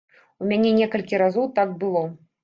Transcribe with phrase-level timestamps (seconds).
[0.43, 2.01] У мяне некалькі разоў так было.